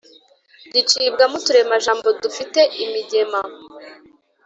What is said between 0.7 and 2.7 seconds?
ricibwamo uturemajambo dufite